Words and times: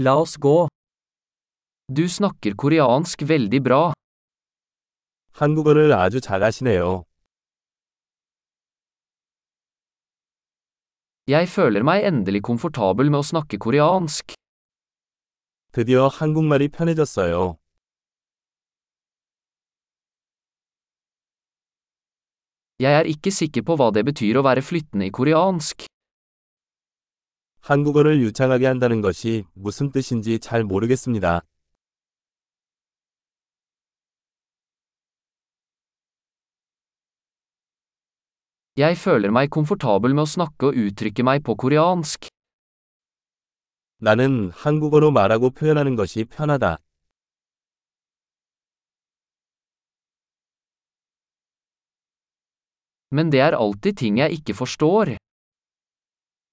La 0.00 0.12
oss 0.14 0.36
gå. 0.38 0.68
Du 1.90 2.04
snakker 2.08 2.54
koreansk 2.54 3.22
veldig 3.22 3.60
bra. 3.62 3.92
한국어를 5.32 5.92
아주 5.92 6.20
잘하시네요. 6.20 7.02
Jeg 11.26 11.48
føler 11.48 11.82
meg 11.82 12.06
endelig 12.06 12.42
komfortabel 12.42 13.10
med 13.10 13.18
å 13.18 13.26
snakke 13.26 13.58
koreansk. 13.58 14.34
드디어 15.72 16.06
한국말이 16.06 16.68
편해졌어요. 16.68 17.58
Jeg 22.78 22.92
er 22.94 23.06
ikke 23.10 23.34
sikker 23.34 23.66
på 23.66 23.74
hva 23.74 23.90
det 23.90 24.06
betyr 24.06 24.38
å 24.38 24.46
være 24.46 24.62
flyttende 24.62 25.10
i 25.10 25.10
koreansk. 25.10 25.88
한국어를 27.60 28.20
유창하게 28.20 28.66
한다는 28.66 29.00
것이 29.00 29.44
무슨 29.54 29.92
뜻인지 29.92 30.38
잘 30.38 30.64
모르겠습니다. 30.64 31.42
Jeg 38.78 38.94
føler 38.94 39.32
meg 39.34 39.50
komfortabel 39.50 40.14
med 40.14 40.22
å 40.22 40.30
snakke 40.30 40.68
og 40.70 40.76
uttrykke 40.78 41.24
meg 41.26 41.42
på 41.42 41.56
koreansk. 41.58 42.28
나는 43.98 44.52
한국어로 44.54 45.10
말하고 45.10 45.50
표현하는 45.50 45.96
것이 45.96 46.24
편하다. 46.24 46.78
Men 53.10 53.30
det 53.30 53.40
er 53.40 53.58
alltid 53.58 53.98
ting 53.98 54.18
jeg 54.18 54.30
ikke 54.30 54.54
forstår. 54.54 55.17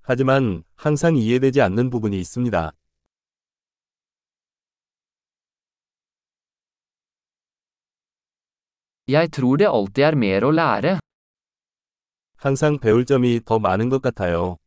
하지만 0.08 0.64
항상 0.76 1.16
이해되지 1.18 1.62
않는 1.62 1.90
부분이 1.90 2.20
있습니다. 2.20 2.72
Jeg 9.08 9.30
tror 9.32 9.58
det 9.58 9.68
alltid 9.68 10.04
er 10.06 10.16
mer 10.16 10.46
å 10.46 10.52
lære. 10.52 11.00
항상 12.38 12.78
배울 12.78 13.06
점이 13.06 13.42
더 13.46 13.58
많은 13.58 13.90
것 13.90 14.02
같아요. 14.04 14.58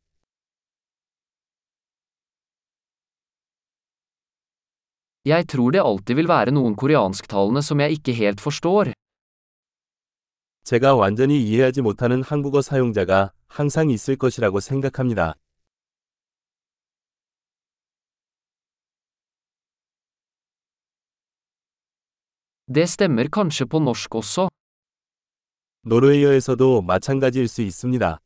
Jeg 5.25 5.47
tror 5.47 5.71
det 5.71 5.83
alltid 5.83 6.17
vil 6.17 6.29
være 6.29 6.51
noen 6.51 6.75
koreansktalende 6.75 7.63
som 7.63 7.79
jeg 7.79 8.01
ikke 8.01 8.13
helt 8.19 8.41
forstår. 8.41 8.93
제가 10.65 10.95
완전히 10.97 11.41
이해하지 11.43 11.83
못하는 11.83 12.23
한국어 12.23 12.61
사용자가 12.61 13.33
항상 13.49 13.91
있을 13.91 14.17
것이라고 14.17 14.61
생각합니다. 14.61 15.35
Det 22.71 22.85
stemmer 22.87 23.29
kanskje 23.31 23.65
på 23.65 23.81
norsk 23.81 24.15
også. 24.15 24.49
노르웨이어에서도 25.83 26.83
마찬가지일 26.83 27.49
수 27.49 27.63
있습니다. 27.63 28.19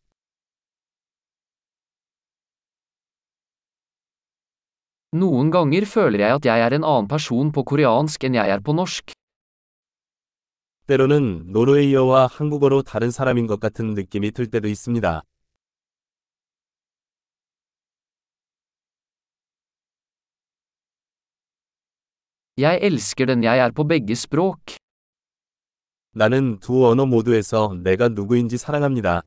Noen 5.13 5.51
ganger 5.53 5.85
føler 5.85 6.19
jeg 6.19 6.35
at 6.35 6.45
jeg 6.45 6.61
er 6.61 6.73
en 6.75 6.85
annen 6.85 7.09
person 7.09 7.53
på 7.53 7.63
koreansk 7.63 8.25
enn 8.25 8.35
jeg 8.35 8.51
er 8.51 8.61
på 8.61 8.73
norsk. 8.73 9.13
때로는 10.87 11.53
노르웨이어와 11.53 12.27
한국어로 12.27 12.83
다른 12.83 13.11
사람인 13.11 13.47
것 13.47 13.61
같은 13.61 13.95
느낌이 13.95 14.33
들 14.33 14.47
때도 14.49 14.69
있습니다. 14.69 15.23
Jeg 22.59 22.79
elsker 22.83 23.27
den 23.27 23.43
jeg 23.43 23.59
er 23.59 23.73
på 23.73 23.85
begge 23.85 24.13
språk. 24.13 24.77
나는 26.15 26.59
두 26.61 26.87
언어 26.87 27.07
모두에서 27.07 27.75
내가 27.83 28.09
누구인지 28.09 28.59
사랑합니다. 28.59 29.23